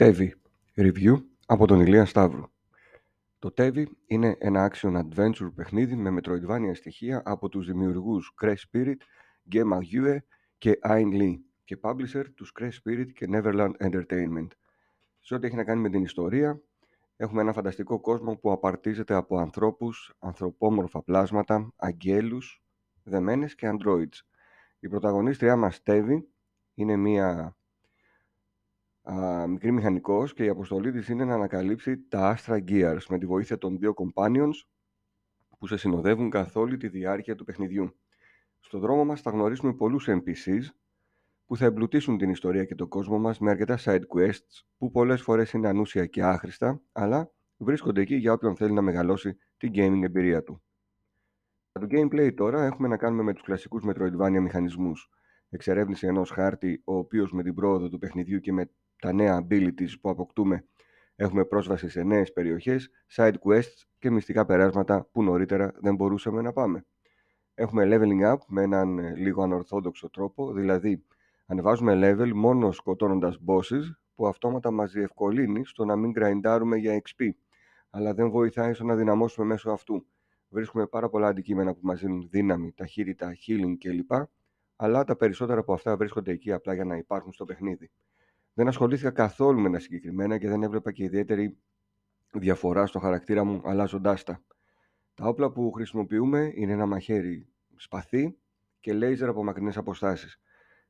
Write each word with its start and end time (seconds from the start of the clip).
Tevi 0.00 0.28
Review 0.76 1.24
από 1.46 1.66
τον 1.66 1.80
Ηλία 1.80 2.04
Σταύρου. 2.04 2.44
Το 3.38 3.52
Tevi 3.56 3.84
είναι 4.06 4.36
ένα 4.38 4.70
action 4.72 5.02
adventure 5.02 5.52
παιχνίδι 5.54 5.96
με 5.96 6.10
μετροειδβάνια 6.10 6.74
στοιχεία 6.74 7.22
από 7.24 7.48
τους 7.48 7.66
δημιουργούς 7.66 8.34
Crash 8.42 8.54
Spirit, 8.72 8.96
Gemma 9.52 9.78
Yue 9.92 10.16
και 10.58 10.78
Ayn 10.82 11.12
Lee 11.12 11.34
και 11.64 11.78
publisher 11.82 12.24
τους 12.34 12.52
Crash 12.60 12.70
Spirit 12.84 13.06
και 13.12 13.26
Neverland 13.32 13.70
Entertainment. 13.78 14.48
Σε 15.20 15.34
ό,τι 15.34 15.46
έχει 15.46 15.56
να 15.56 15.64
κάνει 15.64 15.80
με 15.80 15.90
την 15.90 16.02
ιστορία, 16.02 16.60
έχουμε 17.16 17.40
ένα 17.40 17.52
φανταστικό 17.52 18.00
κόσμο 18.00 18.36
που 18.36 18.52
απαρτίζεται 18.52 19.14
από 19.14 19.38
ανθρώπους, 19.38 20.14
ανθρωπόμορφα 20.18 21.02
πλάσματα, 21.02 21.72
αγγέλους, 21.76 22.62
δεμένες 23.02 23.54
και 23.54 23.70
androids. 23.72 24.18
Η 24.78 24.88
πρωταγωνίστριά 24.88 25.56
μας, 25.56 25.82
Tevi, 25.84 26.22
είναι 26.74 26.96
μια 26.96 27.57
α, 29.12 29.46
μικρή 29.46 29.72
μηχανικός 29.72 30.34
και 30.34 30.44
η 30.44 30.48
αποστολή 30.48 30.92
της 30.92 31.08
είναι 31.08 31.24
να 31.24 31.34
ανακαλύψει 31.34 31.98
τα 32.08 32.36
Astra 32.36 32.58
Gears 32.68 33.04
με 33.08 33.18
τη 33.18 33.26
βοήθεια 33.26 33.58
των 33.58 33.78
δύο 33.78 33.94
companions 33.96 34.66
που 35.58 35.66
σε 35.66 35.76
συνοδεύουν 35.76 36.30
καθ' 36.30 36.56
όλη 36.56 36.76
τη 36.76 36.88
διάρκεια 36.88 37.34
του 37.34 37.44
παιχνιδιού. 37.44 37.96
Στον 38.60 38.80
δρόμο 38.80 39.04
μας 39.04 39.20
θα 39.20 39.30
γνωρίσουμε 39.30 39.74
πολλούς 39.74 40.08
NPCs 40.08 40.62
που 41.46 41.56
θα 41.56 41.64
εμπλουτίσουν 41.64 42.18
την 42.18 42.30
ιστορία 42.30 42.64
και 42.64 42.74
τον 42.74 42.88
κόσμο 42.88 43.18
μας 43.18 43.38
με 43.38 43.50
αρκετά 43.50 43.78
side 43.80 44.02
quests 44.16 44.64
που 44.78 44.90
πολλές 44.90 45.22
φορές 45.22 45.52
είναι 45.52 45.68
ανούσια 45.68 46.06
και 46.06 46.22
άχρηστα, 46.22 46.80
αλλά 46.92 47.32
βρίσκονται 47.56 48.00
εκεί 48.00 48.14
για 48.14 48.32
όποιον 48.32 48.56
θέλει 48.56 48.72
να 48.72 48.82
μεγαλώσει 48.82 49.36
την 49.56 49.70
gaming 49.74 50.02
εμπειρία 50.02 50.42
του. 50.42 50.62
Για 51.72 51.86
το 51.86 51.96
gameplay 51.96 52.34
τώρα 52.34 52.64
έχουμε 52.64 52.88
να 52.88 52.96
κάνουμε 52.96 53.22
με 53.22 53.32
τους 53.32 53.42
κλασικούς 53.42 53.84
Metroidvania 53.86 54.40
μηχανισμούς. 54.40 55.10
Εξερεύνηση 55.50 56.06
ενός 56.06 56.30
χάρτη, 56.30 56.82
ο 56.84 56.96
οποίος 56.96 57.32
με 57.32 57.42
την 57.42 57.54
πρόοδο 57.54 57.88
του 57.88 57.98
παιχνιδιού 57.98 58.40
και 58.40 58.52
με 58.52 58.70
τα 59.00 59.12
νέα 59.12 59.46
abilities 59.46 60.00
που 60.00 60.10
αποκτούμε 60.10 60.64
έχουμε 61.16 61.44
πρόσβαση 61.44 61.88
σε 61.88 62.02
νέες 62.02 62.32
περιοχές, 62.32 62.90
side 63.16 63.34
quests 63.44 63.82
και 63.98 64.10
μυστικά 64.10 64.44
περάσματα 64.44 65.08
που 65.12 65.22
νωρίτερα 65.22 65.72
δεν 65.80 65.94
μπορούσαμε 65.94 66.42
να 66.42 66.52
πάμε. 66.52 66.84
Έχουμε 67.54 67.84
leveling 67.90 68.32
up 68.32 68.38
με 68.46 68.62
έναν 68.62 68.98
ε, 68.98 69.14
λίγο 69.16 69.42
ανορθόδοξο 69.42 70.10
τρόπο, 70.10 70.52
δηλαδή 70.52 71.04
ανεβάζουμε 71.46 71.98
level 72.02 72.32
μόνο 72.34 72.72
σκοτώνοντας 72.72 73.38
bosses 73.46 73.82
που 74.14 74.26
αυτόματα 74.26 74.70
μας 74.70 74.92
διευκολύνει 74.92 75.64
στο 75.64 75.84
να 75.84 75.96
μην 75.96 76.12
grindάρουμε 76.16 76.76
για 76.76 77.02
XP, 77.02 77.30
αλλά 77.90 78.14
δεν 78.14 78.30
βοηθάει 78.30 78.72
στο 78.72 78.84
να 78.84 78.96
δυναμώσουμε 78.96 79.46
μέσω 79.46 79.70
αυτού. 79.70 80.06
Βρίσκουμε 80.48 80.86
πάρα 80.86 81.08
πολλά 81.08 81.26
αντικείμενα 81.26 81.72
που 81.72 81.80
μας 81.82 82.00
δίνουν 82.00 82.28
δύναμη, 82.30 82.72
ταχύτητα, 82.72 83.36
healing 83.46 83.74
κλπ. 83.78 84.12
Αλλά 84.76 85.04
τα 85.04 85.16
περισσότερα 85.16 85.60
από 85.60 85.72
αυτά 85.72 85.96
βρίσκονται 85.96 86.32
εκεί 86.32 86.52
απλά 86.52 86.74
για 86.74 86.84
να 86.84 86.96
υπάρχουν 86.96 87.32
στο 87.32 87.44
παιχνίδι. 87.44 87.90
Δεν 88.58 88.68
ασχολήθηκα 88.68 89.10
καθόλου 89.10 89.60
με 89.60 89.68
ένα 89.68 89.78
συγκεκριμένα 89.78 90.38
και 90.38 90.48
δεν 90.48 90.62
έβλεπα 90.62 90.92
και 90.92 91.04
ιδιαίτερη 91.04 91.58
διαφορά 92.32 92.86
στο 92.86 92.98
χαρακτήρα 92.98 93.44
μου 93.44 93.60
αλλάζοντάς 93.64 94.22
τα. 94.22 94.42
Τα 95.14 95.26
όπλα 95.26 95.50
που 95.50 95.72
χρησιμοποιούμε 95.72 96.52
είναι 96.54 96.72
ένα 96.72 96.86
μαχαίρι 96.86 97.48
σπαθί 97.76 98.38
και 98.80 98.92
λέιζερ 98.92 99.28
από 99.28 99.44
μακρινές 99.44 99.76
αποστάσεις. 99.76 100.40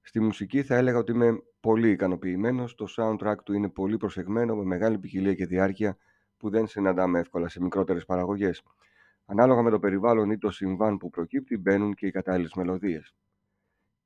Στη 0.00 0.20
μουσική 0.20 0.62
θα 0.62 0.74
έλεγα 0.76 0.98
ότι 0.98 1.12
είμαι 1.12 1.42
πολύ 1.60 1.90
ικανοποιημένος, 1.90 2.74
το 2.74 2.86
soundtrack 2.96 3.36
του 3.44 3.52
είναι 3.52 3.68
πολύ 3.68 3.96
προσεγμένο 3.96 4.56
με 4.56 4.64
μεγάλη 4.64 4.98
ποικιλία 4.98 5.34
και 5.34 5.46
διάρκεια 5.46 5.96
που 6.36 6.50
δεν 6.50 6.66
συναντάμε 6.66 7.18
εύκολα 7.18 7.48
σε 7.48 7.62
μικρότερες 7.62 8.04
παραγωγές. 8.04 8.62
Ανάλογα 9.24 9.62
με 9.62 9.70
το 9.70 9.78
περιβάλλον 9.78 10.30
ή 10.30 10.38
το 10.38 10.50
συμβάν 10.50 10.96
που 10.96 11.10
προκύπτει 11.10 11.56
μπαίνουν 11.58 11.94
και 11.94 12.06
οι 12.06 12.10
κατάλληλες 12.10 12.54
μελωδίες. 12.54 13.14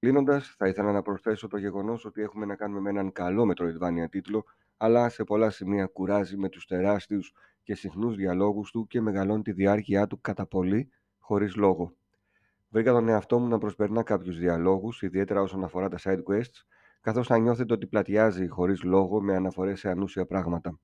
Κλείνοντας, 0.01 0.55
θα 0.59 0.69
ήθελα 0.69 0.93
να 0.93 1.03
προσθέσω 1.03 1.49
το 1.49 1.57
γεγονός 1.57 2.05
ότι 2.05 2.23
έχουμε 2.23 2.47
να 2.47 2.57
κάνουμε 2.57 2.81
με 2.81 2.91
έναν 2.91 3.13
καλό 3.13 3.45
μετροειδβάνια 3.45 4.09
τίτλο, 4.09 4.45
αλλά 4.77 5.09
σε 5.09 5.25
πολλά 5.25 5.51
σημεία 5.51 5.87
κουράζει 5.87 6.37
με 6.37 6.49
τους 6.49 6.67
τεράστιους 6.67 7.33
και 7.63 7.75
συχνούς 7.75 8.17
διαλόγους 8.17 8.71
του 8.71 8.87
και 8.87 9.01
μεγαλώνει 9.01 9.43
τη 9.43 9.53
διάρκεια 9.53 10.07
του 10.07 10.21
κατά 10.21 10.47
πολύ 10.47 10.91
χωρίς 11.19 11.57
λόγο. 11.57 11.93
Βρήκα 12.69 12.93
τον 12.93 13.09
εαυτό 13.09 13.39
μου 13.39 13.49
να 13.49 13.59
προσπερνά 13.59 14.03
κάποιους 14.03 14.39
διαλόγους, 14.39 15.03
ιδιαίτερα 15.03 15.41
όσον 15.41 15.65
αφορά 15.65 15.89
τα 15.89 15.99
side 16.03 16.23
quests, 16.23 16.65
καθώς 17.01 17.27
θα 17.27 17.39
νιώθετε 17.39 17.73
ότι 17.73 17.87
πλατιάζει 17.87 18.49
χωρίς 18.49 18.83
λόγο 18.83 19.21
με 19.21 19.35
αναφορές 19.35 19.79
σε 19.79 19.89
ανούσια 19.89 20.27
πράγματα. 20.27 20.79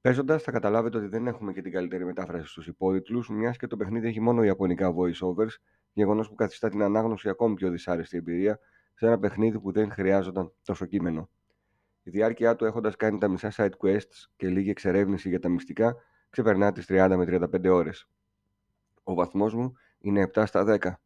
Παίζοντας, 0.00 0.42
θα 0.42 0.50
καταλάβετε 0.50 0.96
ότι 0.98 1.06
δεν 1.06 1.26
έχουμε 1.26 1.52
και 1.52 1.62
την 1.62 1.72
καλύτερη 1.72 2.04
μετάφραση 2.04 2.46
στους 2.46 2.66
υπότιτλους, 2.66 3.28
μιας 3.28 3.56
και 3.56 3.66
το 3.66 3.76
παιχνίδι 3.76 4.08
έχει 4.08 4.20
μόνο 4.20 4.42
ιαπωνικά 4.42 4.94
voiceovers, 4.94 5.54
γεγονός 5.92 6.28
που 6.28 6.34
καθιστά 6.34 6.68
την 6.68 6.82
ανάγνωση 6.82 7.28
ακόμη 7.28 7.54
πιο 7.54 7.70
δυσάρεστη 7.70 8.16
εμπειρία 8.16 8.58
σε 8.94 9.06
ένα 9.06 9.18
παιχνίδι 9.18 9.60
που 9.60 9.72
δεν 9.72 9.90
χρειάζονταν 9.90 10.52
τόσο 10.64 10.86
κείμενο. 10.86 11.30
Η 12.02 12.10
διάρκεια 12.10 12.56
του, 12.56 12.64
έχοντας 12.64 12.96
κάνει 12.96 13.18
τα 13.18 13.28
μισά 13.28 13.52
side 13.56 13.70
quests 13.82 14.26
και 14.36 14.48
λίγη 14.48 14.70
εξερεύνηση 14.70 15.28
για 15.28 15.40
τα 15.40 15.48
μυστικά, 15.48 15.96
ξεπερνά 16.30 16.72
τις 16.72 16.86
30 16.88 17.14
με 17.16 17.24
35 17.24 17.68
ώρες. 17.68 18.08
Ο 19.02 19.14
βαθμός 19.14 19.54
μου 19.54 19.72
είναι 19.98 20.30
7 20.34 20.46
στα 20.46 20.64
10. 20.64 21.00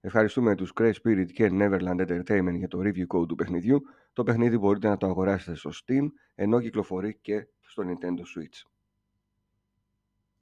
Ευχαριστούμε 0.00 0.54
τους 0.54 0.72
Cray 0.80 0.92
Spirit 1.02 1.26
και 1.32 1.48
Neverland 1.52 2.06
Entertainment 2.06 2.54
για 2.54 2.68
το 2.68 2.78
review 2.82 3.06
code 3.06 3.28
του 3.28 3.34
παιχνιδιού. 3.34 3.82
Το 4.12 4.22
παιχνίδι 4.22 4.58
μπορείτε 4.58 4.88
να 4.88 4.96
το 4.96 5.06
αγοράσετε 5.06 5.56
στο 5.56 5.70
Steam, 5.70 6.06
ενώ 6.34 6.60
κυκλοφορεί 6.60 7.18
και 7.20 7.46
στο 7.63 7.83
Nintendo 7.85 8.21
Switch. 8.21 8.72